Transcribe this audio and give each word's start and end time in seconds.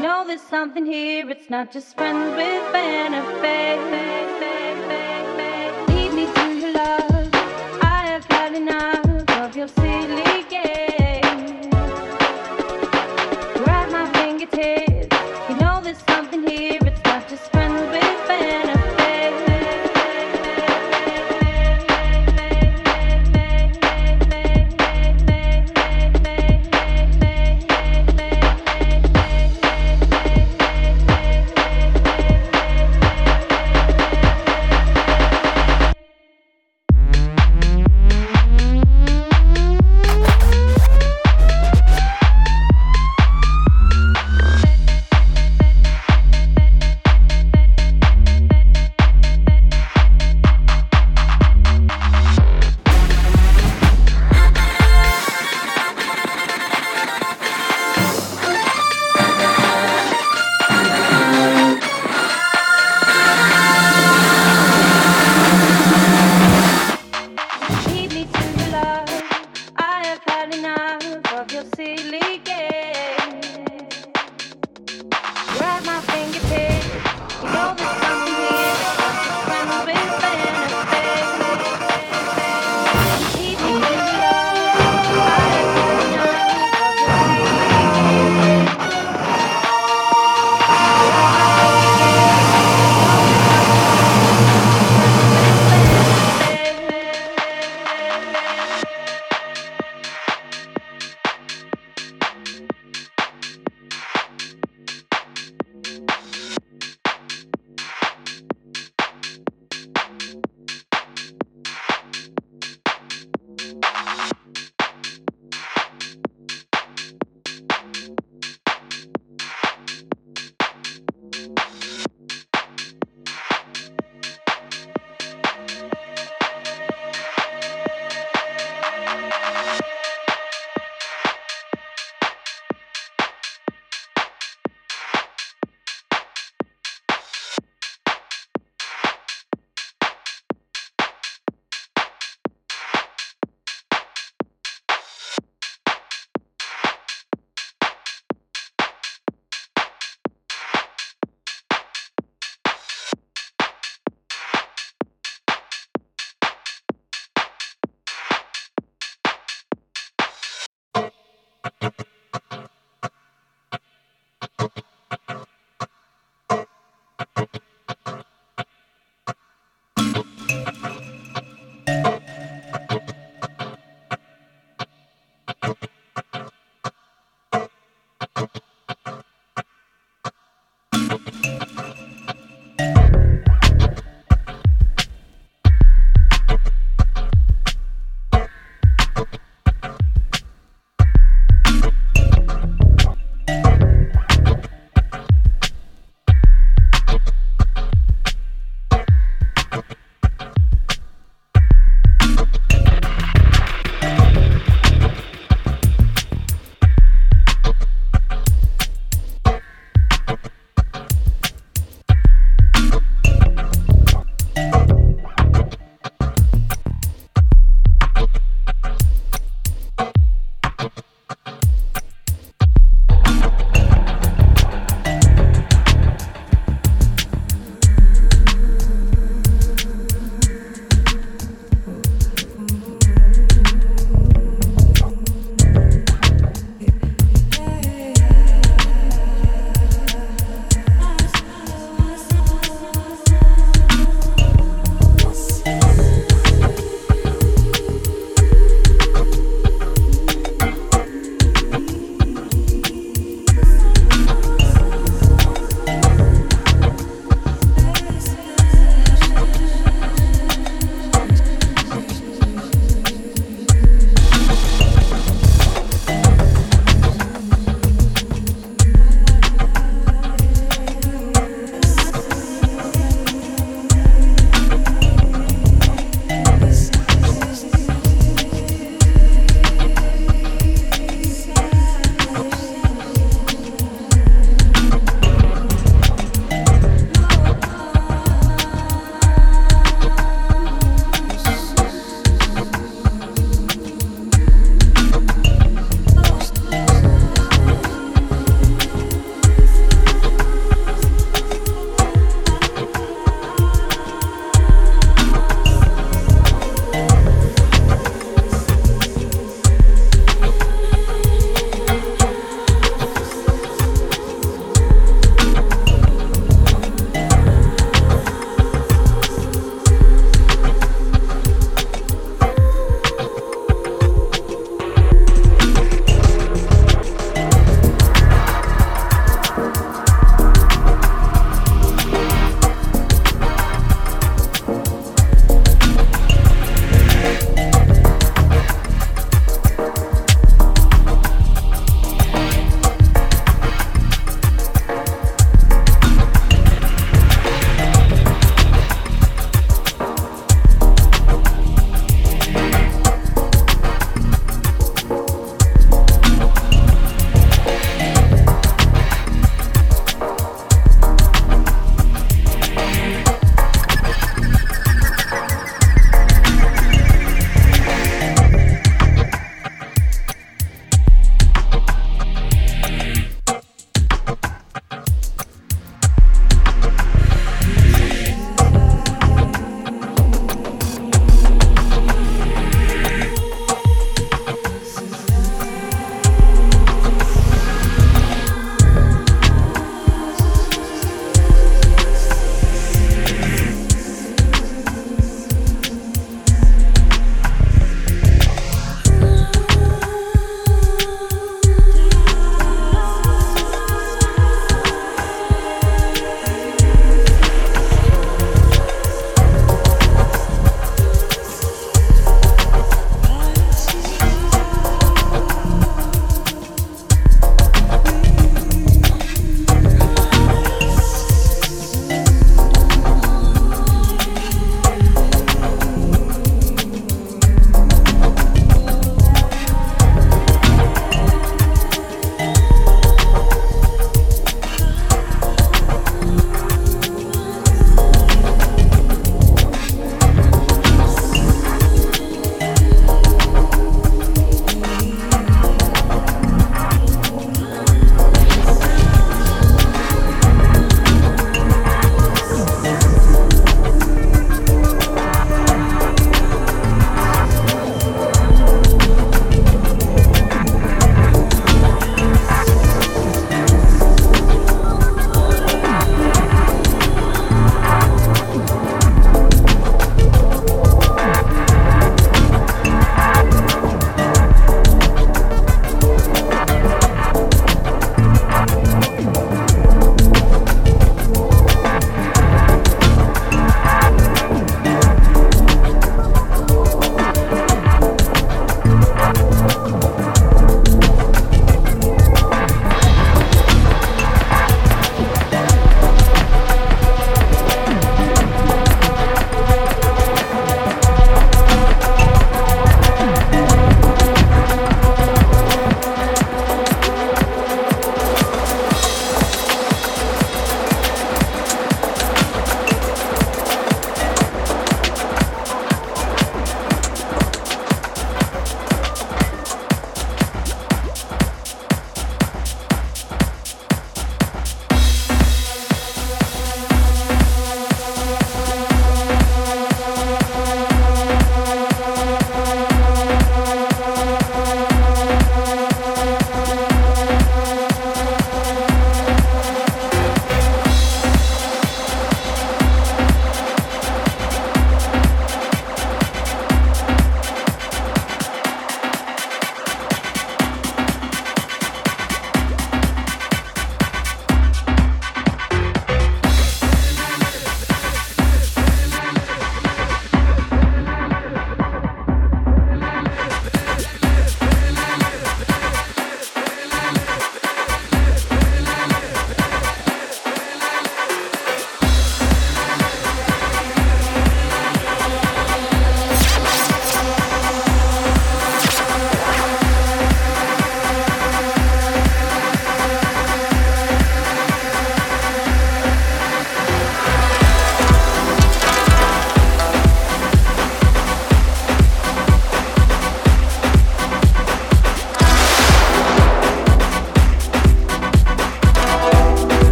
know 0.00 0.24
there's 0.26 0.40
something 0.40 0.86
here, 0.86 1.28
it's 1.28 1.50
not 1.50 1.70
just 1.70 1.94
friends 1.94 2.34
with 2.34 2.72
benefits. 2.72 3.70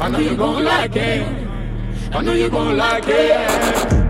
I 0.00 0.08
know 0.08 0.18
you're 0.18 0.36
gonna 0.36 0.64
like 0.64 0.96
it. 0.96 1.26
I 2.12 2.22
know 2.22 2.32
you're 2.32 2.48
gonna 2.48 2.74
like 2.74 3.04
it. 3.08 4.03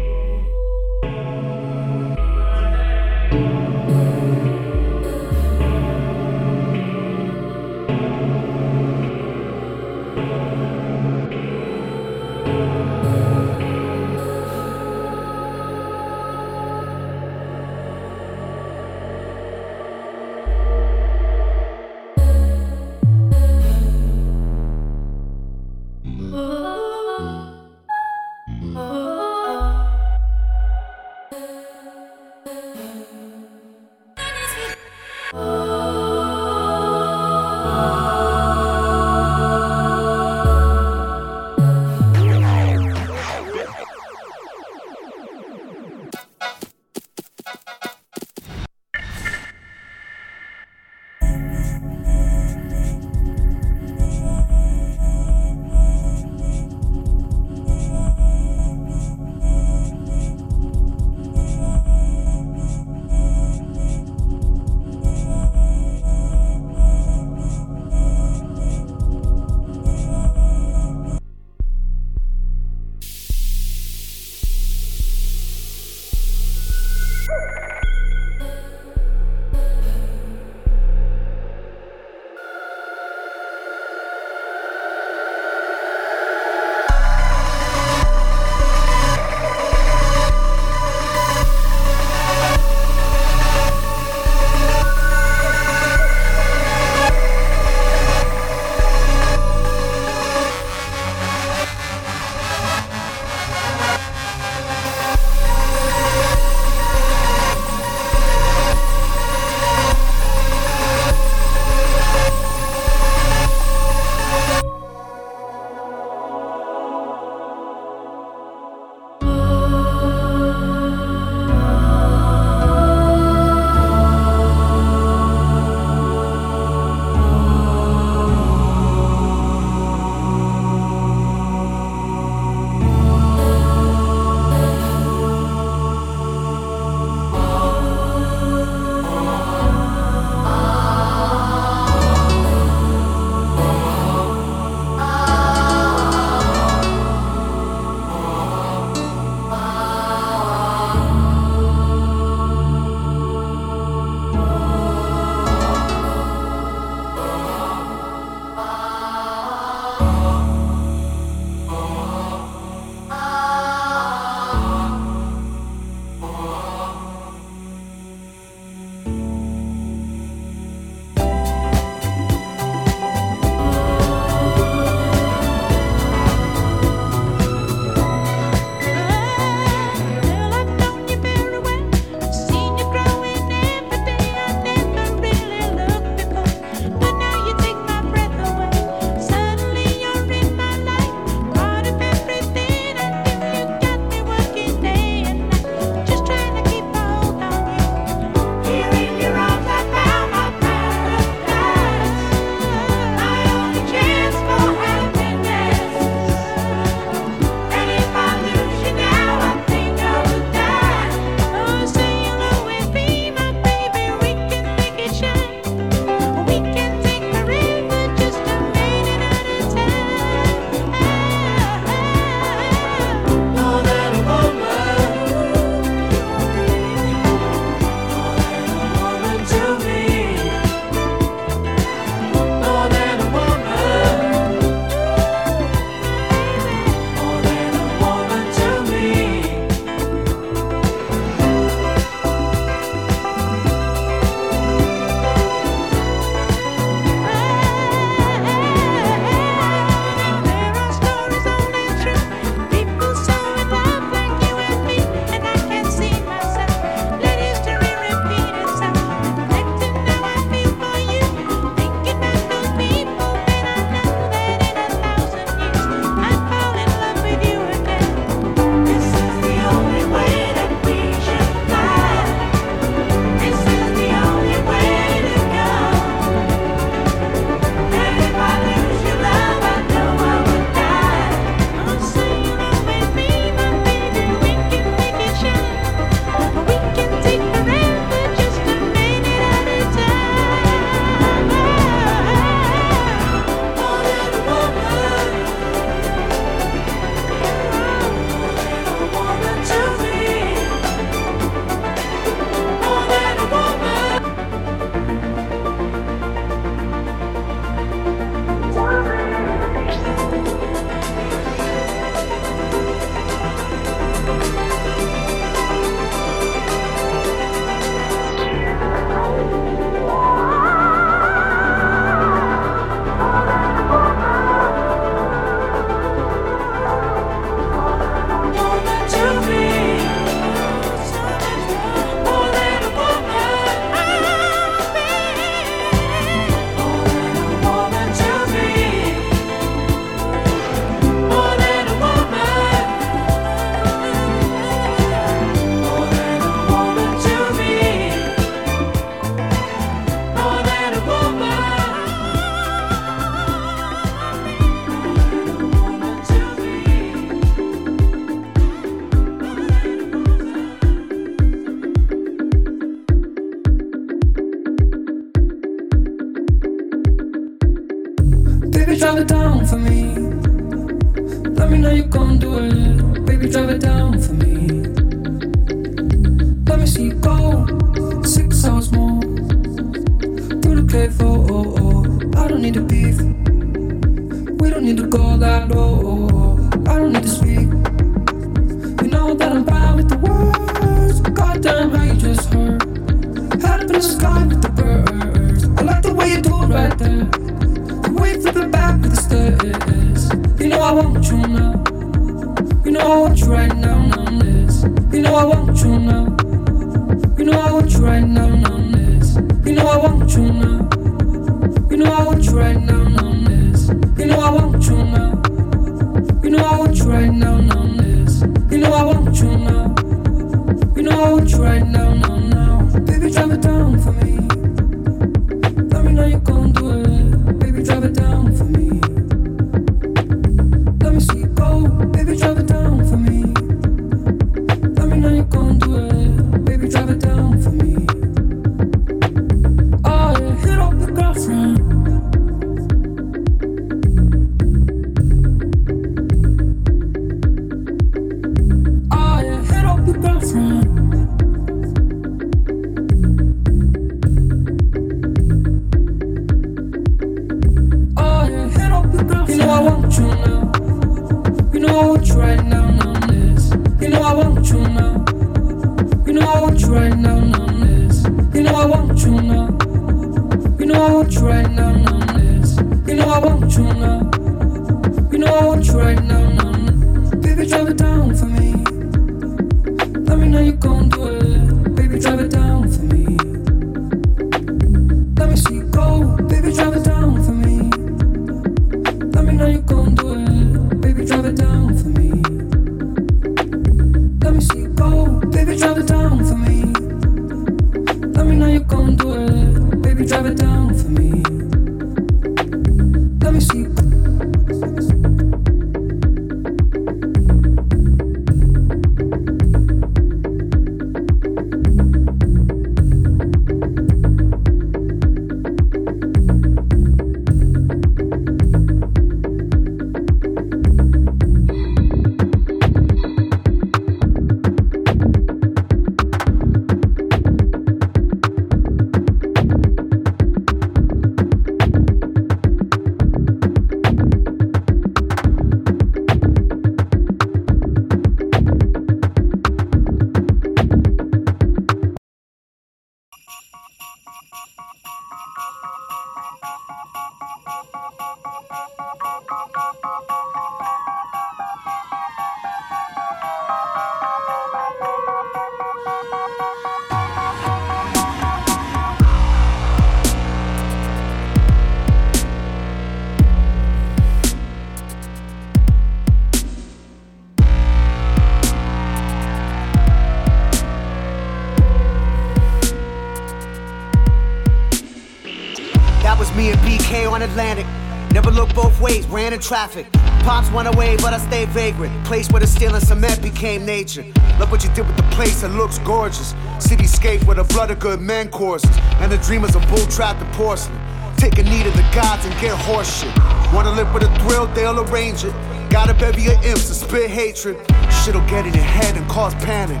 BK 577.10 577.30
on 577.30 577.42
Atlantic. 577.42 577.86
Never 578.32 578.50
looked 578.50 578.74
both 578.74 578.98
ways, 579.00 579.26
ran 579.26 579.52
in 579.52 579.58
traffic. 579.58 580.06
Pops 580.44 580.70
went 580.70 580.86
away, 580.86 581.16
but 581.16 581.34
I 581.34 581.38
stayed 581.38 581.68
vagrant. 581.70 582.24
Place 582.24 582.48
where 582.50 582.60
the 582.60 582.66
steel 582.66 582.94
and 582.94 583.04
cement 583.04 583.42
became 583.42 583.84
nature. 583.84 584.24
Look 584.58 584.70
what 584.70 584.84
you 584.84 584.90
did 584.90 585.06
with 585.06 585.16
the 585.16 585.24
place, 585.34 585.64
it 585.64 585.70
looks 585.70 585.98
gorgeous. 585.98 586.54
Cityscape 586.78 587.44
where 587.44 587.56
the 587.56 587.64
blood 587.64 587.90
of 587.90 587.98
good 587.98 588.20
men 588.20 588.48
courses. 588.48 588.96
And 589.18 589.30
the 589.32 589.38
dreamers 589.38 589.74
of 589.74 589.86
bull 589.88 590.06
trapped 590.06 590.40
and 590.40 590.52
porcelain. 590.54 590.98
Take 591.36 591.58
a 591.58 591.64
knee 591.64 591.82
to 591.82 591.90
the 591.90 592.08
gods 592.14 592.44
and 592.46 592.54
get 592.60 592.78
horseshit. 592.78 593.34
Wanna 593.74 593.90
live 593.90 594.12
with 594.14 594.22
a 594.22 594.38
thrill, 594.40 594.66
they'll 594.68 595.00
arrange 595.00 595.44
it. 595.44 595.52
Got 595.90 596.10
a 596.10 596.14
bevy 596.14 596.46
of 596.46 596.64
imps 596.64 596.86
to 596.88 596.94
spit 596.94 597.28
hatred. 597.28 597.76
Shit'll 598.22 598.46
get 598.46 598.66
in 598.66 598.74
your 598.74 598.84
head 598.84 599.16
and 599.16 599.28
cause 599.28 599.54
panic. 599.56 600.00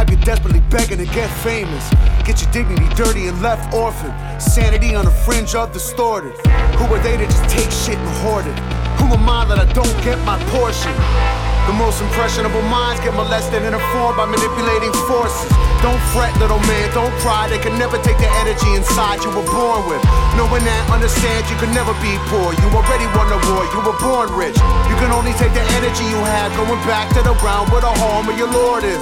Have 0.00 0.08
you 0.08 0.16
desperately 0.24 0.60
begging 0.70 0.96
to 0.96 1.04
get 1.12 1.28
famous. 1.44 1.84
Get 2.24 2.40
your 2.40 2.50
dignity 2.52 2.88
dirty 2.94 3.26
and 3.28 3.36
left 3.42 3.74
orphaned. 3.74 4.16
Sanity 4.40 4.94
on 4.94 5.04
the 5.04 5.10
fringe 5.10 5.54
of 5.54 5.74
distorted. 5.74 6.32
Who 6.80 6.84
are 6.88 7.02
they 7.02 7.18
to 7.18 7.26
just 7.26 7.44
take 7.50 7.70
shit 7.70 7.98
and 7.98 8.08
hoard 8.24 8.46
it? 8.46 8.56
Who 8.96 9.12
am 9.12 9.28
I 9.28 9.44
that 9.44 9.58
I 9.58 9.70
don't 9.74 9.92
get 10.00 10.16
my 10.24 10.40
portion? 10.48 10.88
The 11.68 11.76
most 11.76 12.00
impressionable 12.00 12.62
minds 12.72 13.04
get 13.04 13.12
molested 13.12 13.60
and 13.60 13.74
informed 13.76 14.16
by 14.16 14.24
manipulating 14.24 14.94
forces. 15.04 15.69
Don't 15.80 16.00
fret, 16.12 16.36
little 16.36 16.60
man, 16.68 16.92
don't 16.92 17.12
cry. 17.24 17.48
They 17.48 17.56
can 17.56 17.78
never 17.80 17.96
take 18.04 18.20
the 18.20 18.28
energy 18.44 18.68
inside 18.76 19.24
you 19.24 19.32
were 19.32 19.48
born 19.48 19.88
with. 19.88 20.04
Knowing 20.36 20.60
that, 20.68 20.82
understand 20.92 21.48
you 21.48 21.56
can 21.56 21.72
never 21.72 21.96
be 22.04 22.12
poor. 22.28 22.52
You 22.52 22.66
already 22.76 23.08
won 23.16 23.32
the 23.32 23.40
war, 23.48 23.64
you 23.72 23.80
were 23.80 23.96
born 23.96 24.28
rich. 24.36 24.60
You 24.92 24.96
can 25.00 25.08
only 25.08 25.32
take 25.40 25.56
the 25.56 25.64
energy 25.80 26.04
you 26.04 26.20
have 26.20 26.52
going 26.52 26.80
back 26.84 27.08
to 27.16 27.24
the 27.24 27.32
ground 27.40 27.72
where 27.72 27.80
the 27.80 27.92
home 27.96 28.28
of 28.28 28.36
your 28.36 28.52
Lord 28.52 28.84
is. 28.84 29.00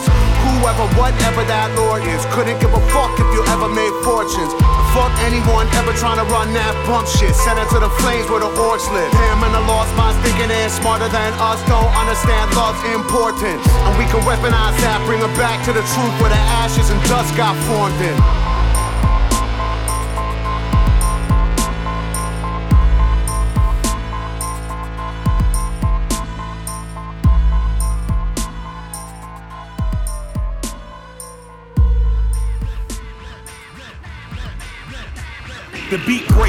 Whoever, 0.55 0.86
whatever 0.94 1.42
that 1.50 1.74
Lord 1.74 2.06
is, 2.06 2.22
couldn't 2.30 2.62
give 2.62 2.70
a 2.70 2.82
fuck 2.94 3.10
if 3.18 3.28
you 3.34 3.42
ever 3.50 3.66
made 3.66 3.90
fortunes. 4.06 4.55
Fuck 4.96 5.12
anyone 5.28 5.68
ever 5.76 5.92
trying 5.98 6.16
to 6.16 6.26
run 6.32 6.55
that 6.56 6.72
bump 6.88 7.06
shit. 7.06 7.34
Send 7.34 7.60
it 7.60 7.68
to 7.74 7.78
the 7.82 7.92
flames 8.00 8.30
where 8.32 8.40
the 8.40 8.48
orcs 8.56 8.88
live. 8.88 9.10
Him 9.12 9.44
and 9.44 9.52
the 9.52 9.62
lost 9.68 9.92
minds 9.98 10.16
thinking 10.24 10.48
they're 10.48 10.72
smarter 10.72 11.10
than 11.12 11.34
us. 11.42 11.60
Don't 11.68 11.92
understand 11.92 12.48
love's 12.56 12.80
importance. 12.88 13.60
And 13.84 13.92
we 14.00 14.09
can 14.09 14.24
weaponize 14.24 14.78
that, 14.80 14.98
bring 15.05 15.20
it 15.20 15.34
back 15.36 15.60
to 15.68 15.76
the 15.76 15.84
truth 15.92 16.14
where 16.22 16.32
the 16.32 16.42
ashes 16.69 16.90
and 16.90 17.03
dust 17.05 17.35
got 17.35 17.57
formed 17.65 17.99
in. 18.03 18.47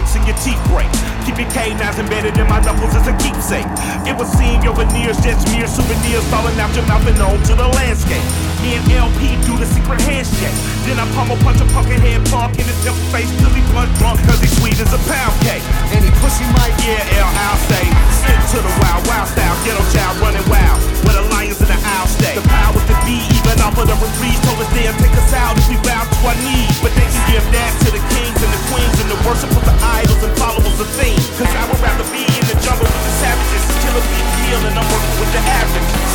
And 0.09 0.25
your 0.25 0.41
teeth 0.41 0.57
break. 0.73 0.89
Keep 1.29 1.37
your 1.37 1.51
canines 1.53 2.01
embedded 2.01 2.33
in 2.33 2.47
my 2.49 2.57
knuckles 2.65 2.97
as 2.97 3.05
a 3.05 3.13
keepsake. 3.21 3.69
It 4.09 4.17
was 4.17 4.25
seem 4.33 4.57
your 4.65 4.73
veneers 4.73 5.21
just 5.21 5.45
mere 5.53 5.69
souvenirs 5.69 6.25
falling 6.33 6.57
out 6.57 6.73
your 6.73 6.81
mouth 6.89 7.05
and 7.05 7.21
onto 7.21 7.53
the 7.53 7.69
landscape. 7.77 8.25
Me 8.65 8.73
and 8.73 8.89
El-P 8.89 9.37
do 9.45 9.53
the 9.61 9.69
secret 9.69 10.01
handshake. 10.09 10.57
Then 10.89 10.97
I 10.97 11.05
pummel 11.13 11.37
punch 11.45 11.61
a 11.61 11.67
pumpkin 11.77 12.01
head 12.01 12.25
punk 12.33 12.57
in 12.57 12.65
his 12.65 12.73
temple 12.81 13.05
face 13.13 13.29
till 13.37 13.53
he 13.53 13.61
blood 13.69 13.85
drunk 14.01 14.17
cause 14.25 14.41
he's 14.41 14.49
sweet 14.57 14.81
as 14.81 14.89
a 14.89 15.01
pound 15.05 15.37
cake. 15.45 15.61
And 15.93 16.01
he 16.01 16.09
pussy 16.25 16.47
Mike. 16.57 16.73
Yeah, 16.81 17.21
L, 17.21 17.29
I'll 17.29 17.61
say. 17.69 17.85
Stick 18.17 18.41
to 18.57 18.65
the 18.65 18.73
wild, 18.81 19.05
wild 19.05 19.29
style, 19.29 19.53
ghetto 19.61 19.85
child 19.93 20.17
running 20.25 20.41
wild. 20.49 20.81
Where 21.05 21.21
the 21.21 21.25
lions 21.29 21.61
in 21.61 21.69
the 21.69 21.77
owl 21.85 22.09
stay. 22.09 22.33
The 22.33 22.45
powers 22.49 22.81
to 22.88 22.88
even 23.17 23.57
off 23.65 23.77
of 23.77 23.89
the 23.89 23.97
referees, 23.97 24.37
told 24.45 24.61
us 24.61 24.69
they'll 24.75 24.93
take 25.01 25.15
us 25.17 25.33
out 25.33 25.57
if 25.57 25.65
we 25.65 25.77
bow 25.81 26.05
to 26.05 26.19
our 26.29 26.37
knees. 26.45 26.75
But 26.83 26.93
they 26.93 27.07
can 27.09 27.23
give 27.31 27.45
that 27.55 27.71
to 27.85 27.89
the 27.89 28.03
kings 28.13 28.37
and 28.37 28.51
the 28.53 28.61
queens 28.69 28.97
and 29.01 29.09
the 29.09 29.19
worship 29.25 29.49
of 29.53 29.63
the 29.65 29.75
idols 29.81 30.21
and 30.21 30.33
followers 30.37 30.77
of 30.77 30.89
things. 30.99 31.23
Cause 31.37 31.49
I 31.49 31.63
would 31.65 31.81
rather 31.81 32.05
be 32.13 32.23
in 32.25 32.43
the 32.45 32.57
jungle 32.61 32.85
with 32.85 33.05
the 33.05 33.13
savages, 33.17 33.63
killer 33.81 34.03
be 34.05 34.19
kill, 34.45 34.61
and 34.69 34.75
I'm 34.77 34.87
working 34.89 35.17
with 35.17 35.31
the 35.33 35.41
averages. 35.41 36.11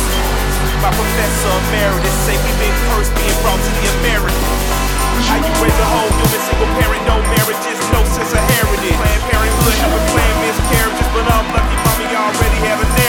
My 0.79 0.91
professor 0.93 1.51
emeritus 1.65 2.15
say 2.27 2.35
we've 2.45 2.59
been 2.61 2.75
cursed 2.91 3.13
being 3.17 3.37
brought 3.41 3.59
to 3.59 3.71
the 3.73 3.85
Americas. 3.99 4.85
How 5.25 5.39
you 5.39 5.51
raise 5.63 5.79
a 5.79 5.87
whole 5.89 6.11
human 6.11 6.41
single 6.43 6.69
parent, 6.77 7.01
no 7.07 7.17
marriages, 7.33 7.79
no 7.89 8.03
sense 8.13 8.31
of 8.35 8.43
heritage. 8.59 8.99
Planned 8.99 9.25
parenthood, 9.31 9.75
never 9.81 10.01
planned 10.11 10.37
miscarriages, 10.43 11.09
but 11.15 11.25
I'm 11.25 11.47
lucky 11.55 11.77
mommy 11.81 12.07
already 12.13 12.59
have 12.67 12.79
a 12.83 12.87
narrative. 12.87 13.04